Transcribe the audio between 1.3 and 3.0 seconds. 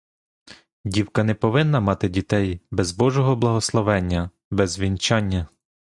повинна мати дітей без